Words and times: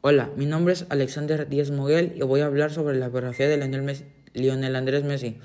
Hola, 0.00 0.30
mi 0.36 0.46
nombre 0.46 0.74
es 0.74 0.86
Alexander 0.90 1.48
Díaz 1.48 1.72
Moguel 1.72 2.12
y 2.14 2.20
voy 2.20 2.40
a 2.40 2.46
hablar 2.46 2.70
sobre 2.70 2.96
la 2.96 3.08
biografía 3.08 3.48
de 3.48 3.56
Lionel, 4.32 4.76
Andrés 4.76 5.02
Messi. 5.02 5.38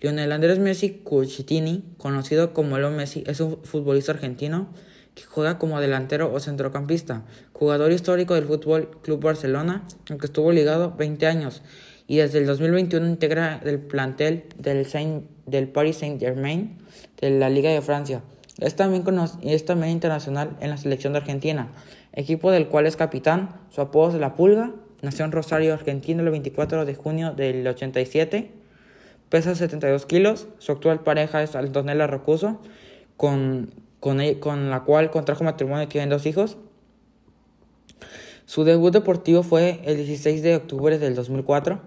Lionel 0.00 0.32
Andrés 0.32 0.58
Messi 0.58 1.02
Cucitini, 1.04 1.84
conocido 1.98 2.54
como 2.54 2.78
Leo 2.78 2.90
Messi, 2.90 3.22
es 3.26 3.40
un 3.40 3.62
futbolista 3.64 4.12
argentino 4.12 4.68
que 5.14 5.24
juega 5.24 5.58
como 5.58 5.78
delantero 5.78 6.32
o 6.32 6.40
centrocampista, 6.40 7.26
jugador 7.52 7.92
histórico 7.92 8.32
del 8.34 8.46
Fútbol 8.46 8.88
Club 9.02 9.20
Barcelona, 9.22 9.86
aunque 10.08 10.24
estuvo 10.24 10.52
ligado 10.52 10.94
20 10.96 11.26
años 11.26 11.60
y 12.06 12.16
desde 12.16 12.38
el 12.38 12.46
2021 12.46 13.06
integra 13.06 13.60
el 13.62 13.78
plantel 13.78 14.44
del, 14.56 14.86
Saint, 14.86 15.26
del 15.44 15.68
Paris 15.68 15.98
Saint-Germain 15.98 16.78
de 17.20 17.28
la 17.28 17.50
Liga 17.50 17.68
de 17.68 17.82
Francia. 17.82 18.22
Es 18.58 18.74
también, 18.74 19.04
es 19.42 19.64
también 19.66 19.92
internacional 19.92 20.56
en 20.60 20.70
la 20.70 20.76
selección 20.76 21.12
de 21.12 21.20
Argentina, 21.20 21.72
equipo 22.12 22.50
del 22.50 22.68
cual 22.68 22.86
es 22.86 22.96
capitán. 22.96 23.60
Su 23.70 23.80
apodo 23.80 24.10
es 24.10 24.14
La 24.16 24.34
Pulga. 24.34 24.72
Nació 25.00 25.24
en 25.24 25.32
Rosario, 25.32 25.74
Argentina, 25.74 26.22
el 26.22 26.30
24 26.30 26.84
de 26.84 26.94
junio 26.94 27.32
del 27.32 27.66
87. 27.66 28.50
Pesa 29.28 29.54
72 29.54 30.06
kilos. 30.06 30.48
Su 30.58 30.72
actual 30.72 31.00
pareja 31.00 31.42
es 31.42 31.56
Antonella 31.56 32.06
Rocuso, 32.06 32.60
con, 33.16 33.74
con, 33.98 34.20
con 34.40 34.70
la 34.70 34.80
cual 34.80 35.10
contrajo 35.10 35.44
matrimonio 35.44 35.84
y 35.84 35.86
tienen 35.86 36.10
dos 36.10 36.26
hijos. 36.26 36.58
Su 38.44 38.64
debut 38.64 38.92
deportivo 38.92 39.42
fue 39.42 39.80
el 39.84 39.96
16 39.96 40.42
de 40.42 40.56
octubre 40.56 40.98
del 40.98 41.14
2004, 41.14 41.80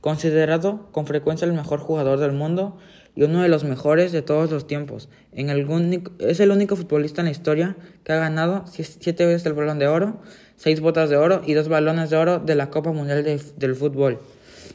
considerado 0.00 0.90
con 0.92 1.06
frecuencia 1.06 1.44
el 1.44 1.52
mejor 1.52 1.80
jugador 1.80 2.18
del 2.18 2.32
mundo 2.32 2.78
y 3.16 3.22
uno 3.24 3.42
de 3.42 3.48
los 3.48 3.64
mejores 3.64 4.12
de 4.12 4.22
todos 4.22 4.50
los 4.50 4.66
tiempos. 4.66 5.08
En 5.32 5.48
es 5.48 6.40
el 6.40 6.50
único 6.50 6.76
futbolista 6.76 7.22
en 7.22 7.24
la 7.24 7.30
historia 7.32 7.76
que 8.04 8.12
ha 8.12 8.16
ganado 8.16 8.64
siete 8.66 9.26
veces 9.26 9.46
el 9.46 9.54
balón 9.54 9.78
de 9.78 9.88
oro, 9.88 10.20
seis 10.56 10.80
botas 10.80 11.10
de 11.10 11.16
oro 11.16 11.42
y 11.44 11.54
dos 11.54 11.68
balones 11.68 12.10
de 12.10 12.16
oro 12.18 12.38
de 12.38 12.54
la 12.54 12.70
Copa 12.70 12.92
Mundial 12.92 13.24
del 13.24 13.74
Fútbol. 13.74 14.20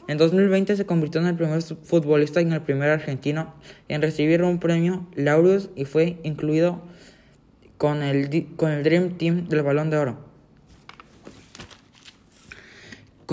En 0.08 0.18
2020 0.18 0.76
se 0.76 0.84
convirtió 0.84 1.20
en 1.20 1.28
el 1.28 1.36
primer 1.36 1.62
futbolista 1.62 2.40
y 2.40 2.44
en 2.44 2.52
el 2.52 2.62
primer 2.62 2.90
argentino 2.90 3.54
en 3.88 4.02
recibir 4.02 4.42
un 4.42 4.58
premio 4.58 5.06
Laureus 5.14 5.70
y 5.76 5.84
fue 5.84 6.18
incluido 6.24 6.82
con 7.78 8.02
el, 8.02 8.46
con 8.56 8.72
el 8.72 8.82
Dream 8.82 9.16
Team 9.16 9.48
del 9.48 9.62
balón 9.62 9.90
de 9.90 9.98
oro. 9.98 10.31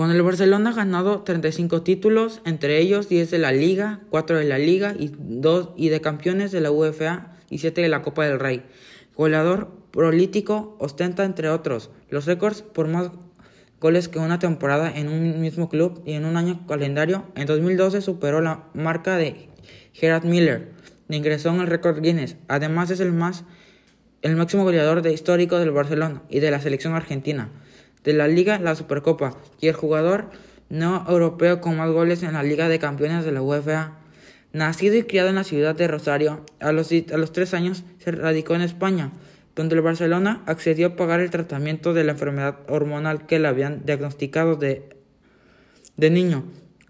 Con 0.00 0.10
el 0.10 0.22
Barcelona 0.22 0.70
ha 0.70 0.72
ganado 0.72 1.24
35 1.24 1.82
títulos, 1.82 2.40
entre 2.46 2.78
ellos 2.78 3.10
10 3.10 3.30
de 3.32 3.38
la 3.38 3.52
Liga, 3.52 4.00
4 4.08 4.38
de 4.38 4.44
la 4.44 4.56
Liga 4.56 4.94
y, 4.98 5.12
2, 5.14 5.74
y 5.76 5.90
de 5.90 6.00
campeones 6.00 6.52
de 6.52 6.62
la 6.62 6.70
UEFA 6.70 7.36
y 7.50 7.58
7 7.58 7.82
de 7.82 7.90
la 7.90 8.00
Copa 8.00 8.24
del 8.24 8.40
Rey. 8.40 8.62
Goleador 9.14 9.68
prolítico 9.90 10.74
ostenta, 10.80 11.24
entre 11.24 11.50
otros, 11.50 11.90
los 12.08 12.24
récords 12.24 12.62
por 12.62 12.88
más 12.88 13.10
goles 13.78 14.08
que 14.08 14.18
una 14.18 14.38
temporada 14.38 14.90
en 14.90 15.10
un 15.10 15.38
mismo 15.38 15.68
club 15.68 16.02
y 16.06 16.12
en 16.14 16.24
un 16.24 16.38
año 16.38 16.66
calendario. 16.66 17.26
En 17.34 17.46
2012 17.46 18.00
superó 18.00 18.40
la 18.40 18.70
marca 18.72 19.18
de 19.18 19.50
Gerard 19.92 20.24
Miller, 20.24 20.70
ingresó 21.10 21.50
en 21.50 21.60
el 21.60 21.66
récord 21.66 22.00
Guinness. 22.00 22.38
Además 22.48 22.90
es 22.90 23.00
el, 23.00 23.12
más, 23.12 23.44
el 24.22 24.34
máximo 24.34 24.62
goleador 24.62 25.06
histórico 25.08 25.58
del 25.58 25.72
Barcelona 25.72 26.22
y 26.30 26.40
de 26.40 26.50
la 26.50 26.58
selección 26.62 26.94
argentina 26.94 27.50
de 28.04 28.12
la 28.12 28.28
Liga, 28.28 28.58
la 28.58 28.74
Supercopa, 28.74 29.36
y 29.60 29.68
el 29.68 29.74
jugador 29.74 30.30
no 30.68 31.04
europeo 31.08 31.60
con 31.60 31.76
más 31.76 31.90
goles 31.90 32.22
en 32.22 32.34
la 32.34 32.42
Liga 32.42 32.68
de 32.68 32.78
Campeones 32.78 33.24
de 33.24 33.32
la 33.32 33.42
UEFA. 33.42 33.98
Nacido 34.52 34.96
y 34.96 35.04
criado 35.04 35.28
en 35.28 35.36
la 35.36 35.44
ciudad 35.44 35.74
de 35.74 35.86
Rosario, 35.86 36.44
a 36.60 36.72
los, 36.72 36.90
a 36.92 37.16
los 37.16 37.32
tres 37.32 37.54
años 37.54 37.84
se 37.98 38.10
radicó 38.12 38.54
en 38.54 38.62
España, 38.62 39.12
donde 39.54 39.76
el 39.76 39.82
Barcelona 39.82 40.42
accedió 40.46 40.88
a 40.88 40.96
pagar 40.96 41.20
el 41.20 41.30
tratamiento 41.30 41.92
de 41.92 42.04
la 42.04 42.12
enfermedad 42.12 42.58
hormonal 42.68 43.26
que 43.26 43.38
le 43.38 43.48
habían 43.48 43.84
diagnosticado 43.84 44.56
de, 44.56 44.88
de 45.96 46.10
niño. 46.10 46.44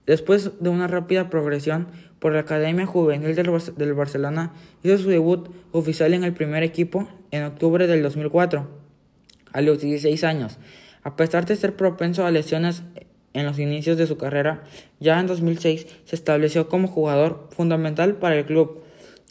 Después 0.07 0.53
de 0.61 0.69
una 0.71 0.87
rápida 0.87 1.29
progresión 1.29 1.89
por 2.19 2.33
la 2.33 2.41
Academia 2.41 2.87
Juvenil 2.87 3.35
del, 3.35 3.51
del 3.77 3.95
Barcelona, 3.95 4.53
hizo 4.83 4.99
su 4.99 5.09
debut 5.09 5.49
oficial 5.73 6.15
en 6.15 6.25
el 6.25 6.33
primer 6.33 6.63
equipo 6.63 7.09
en 7.31 7.45
octubre 7.45 7.87
del 7.87 8.03
2004, 8.03 8.69
a 9.53 9.61
los 9.61 9.81
16 9.81 10.25
años. 10.25 10.59
A 11.03 11.17
pesar 11.17 11.47
de 11.47 11.57
ser 11.57 11.77
propenso 11.77 12.25
a 12.25 12.31
lesiones 12.31 12.83
en 13.33 13.47
los 13.47 13.59
inicios 13.59 13.97
de 13.97 14.07
su 14.07 14.17
carrera, 14.17 14.65
ya 14.99 15.19
en 15.21 15.27
2006 15.27 15.87
se 16.05 16.17
estableció 16.17 16.69
como 16.69 16.89
jugador 16.89 17.49
fundamental 17.51 18.17
para 18.17 18.37
el 18.37 18.45
club. 18.45 18.83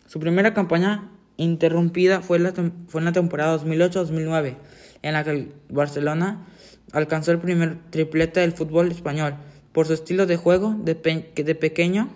Su 0.07 0.19
primera 0.19 0.53
campaña 0.53 1.09
interrumpida 1.37 2.21
fue, 2.21 2.39
fue 2.87 3.01
en 3.01 3.05
la 3.05 3.11
temporada 3.11 3.57
2008-2009, 3.59 4.55
en 5.01 5.13
la 5.13 5.23
que 5.23 5.31
el 5.31 5.53
Barcelona 5.69 6.47
alcanzó 6.91 7.31
el 7.31 7.39
primer 7.39 7.77
triplete 7.89 8.39
del 8.39 8.53
fútbol 8.53 8.91
español. 8.91 9.35
Por 9.71 9.85
su 9.85 9.93
estilo 9.93 10.25
de 10.25 10.37
juego, 10.37 10.75
de, 10.79 10.95
de 11.35 11.55
pequeño, 11.55 12.09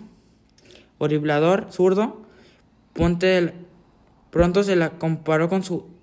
horriblador, 0.98 1.68
zurdo, 1.70 2.24
Ponte 2.94 3.52
pronto 4.30 4.62
se 4.62 4.76
la 4.76 4.90
comparó 4.98 5.48
con 5.48 5.64
su 5.64 5.93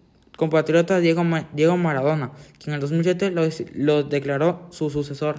compatriota 0.41 0.99
Diego, 0.99 1.23
Diego 1.53 1.77
Maradona, 1.77 2.31
quien 2.57 2.73
en 2.73 2.73
el 2.73 2.81
2007 2.81 3.31
lo, 3.75 4.01
declaró 4.01 4.65
su 4.71 4.89
sucesor. 4.89 5.35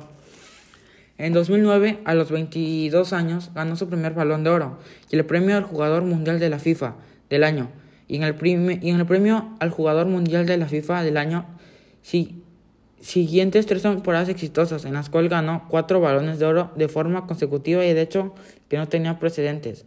En 1.19 1.33
2009, 1.33 1.99
a 2.05 2.15
los 2.15 2.31
22 2.31 3.13
años, 3.13 3.51
ganó 3.53 3.75
su 3.75 3.89
primer 3.89 4.15
balón 4.15 4.45
de 4.45 4.51
oro 4.51 4.79
y 5.11 5.17
el 5.17 5.25
premio 5.27 5.57
al 5.57 5.65
jugador 5.65 6.05
mundial 6.05 6.39
de 6.39 6.49
la 6.49 6.61
FIFA 6.61 6.95
del 7.29 7.43
año. 7.43 7.69
Y 8.07 8.15
en 8.15 8.23
el, 8.23 8.37
y 8.81 8.91
en 8.91 9.01
el 9.01 9.07
premio 9.07 9.57
al 9.59 9.71
jugador 9.71 10.07
mundial 10.07 10.47
de 10.47 10.57
la 10.57 10.69
FIFA 10.69 11.03
del 11.03 11.17
año, 11.17 11.47
siguientes 13.01 13.67
tres 13.67 13.83
temporadas 13.83 14.29
exitosas, 14.29 14.85
en 14.85 14.95
las 14.95 15.11
cuales 15.11 15.33
ganó 15.33 15.67
cuatro 15.69 16.01
balones 16.01 16.39
de 16.39 16.47
oro 16.47 16.71
de 16.77 16.87
forma 16.87 17.27
consecutiva 17.27 17.85
y 17.85 17.93
de 17.93 18.03
hecho 18.03 18.37
que 18.69 18.77
no 18.77 18.87
tenía 18.87 19.19
precedentes. 19.19 19.85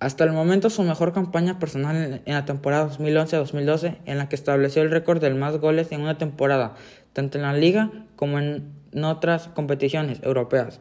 Hasta 0.00 0.22
el 0.22 0.32
momento 0.32 0.70
su 0.70 0.84
mejor 0.84 1.12
campaña 1.12 1.58
personal 1.58 2.22
en 2.24 2.34
la 2.34 2.44
temporada 2.44 2.88
2011-2012 2.90 3.98
en 4.04 4.18
la 4.18 4.28
que 4.28 4.36
estableció 4.36 4.82
el 4.82 4.92
récord 4.92 5.20
de 5.20 5.34
más 5.34 5.58
goles 5.58 5.90
en 5.90 6.02
una 6.02 6.18
temporada, 6.18 6.74
tanto 7.12 7.38
en 7.38 7.42
la 7.42 7.52
liga 7.52 7.90
como 8.14 8.38
en 8.38 8.72
otras 9.02 9.48
competiciones 9.48 10.20
europeas. 10.22 10.80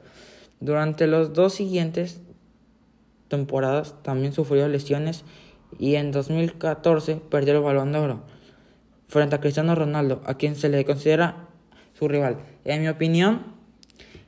Durante 0.60 1.08
las 1.08 1.34
dos 1.34 1.54
siguientes 1.54 2.22
temporadas 3.28 3.96
también 4.04 4.34
sufrió 4.34 4.68
lesiones 4.68 5.26
y 5.80 5.96
en 5.96 6.12
2014 6.12 7.16
perdió 7.30 7.56
el 7.56 7.64
balón 7.64 7.92
de 7.92 8.00
oro 8.00 8.24
frente 9.08 9.36
a 9.36 9.40
Cristiano 9.40 9.74
Ronaldo, 9.74 10.22
a 10.26 10.36
quien 10.36 10.56
se 10.56 10.70
le 10.70 10.86
considera 10.86 11.48
su 11.94 12.08
rival. 12.08 12.38
En 12.66 12.82
mi 12.82 12.88
opinión, 12.88 13.56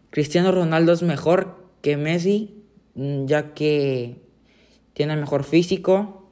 Cristiano 0.09 0.51
Ronaldo 0.51 0.94
es 0.94 1.03
mejor 1.03 1.57
que 1.81 1.97
Messi, 1.97 2.63
ya 2.95 3.53
que 3.53 4.28
tiene 5.00 5.16
mejor 5.16 5.46
físico 5.46 6.30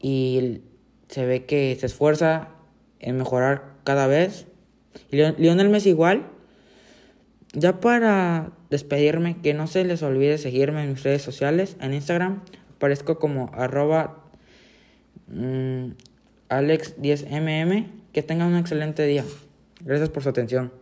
y 0.00 0.62
se 1.08 1.26
ve 1.26 1.44
que 1.44 1.76
se 1.78 1.84
esfuerza 1.84 2.48
en 2.98 3.18
mejorar 3.18 3.74
cada 3.84 4.06
vez. 4.06 4.46
Lionel 5.10 5.68
Messi 5.68 5.90
igual. 5.90 6.30
Ya 7.52 7.78
para 7.78 8.52
despedirme, 8.70 9.36
que 9.42 9.52
no 9.52 9.66
se 9.66 9.84
les 9.84 10.02
olvide 10.02 10.38
seguirme 10.38 10.82
en 10.82 10.92
mis 10.92 11.02
redes 11.02 11.20
sociales. 11.20 11.76
En 11.78 11.92
Instagram 11.92 12.40
aparezco 12.76 13.18
como 13.18 13.50
arroba 13.52 14.24
mm, 15.28 15.88
alex10mm. 16.48 17.86
Que 18.14 18.22
tengan 18.22 18.48
un 18.48 18.56
excelente 18.56 19.04
día. 19.04 19.26
Gracias 19.84 20.08
por 20.08 20.22
su 20.22 20.30
atención. 20.30 20.72